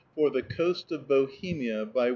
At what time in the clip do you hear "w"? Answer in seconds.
2.05-2.09